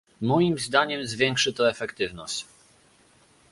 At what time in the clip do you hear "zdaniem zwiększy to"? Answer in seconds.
0.59-1.69